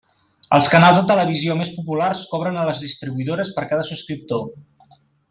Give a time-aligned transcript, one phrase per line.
[0.55, 4.97] Els canals de televisió més populars cobren a les distribuïdores per cada subscriptor.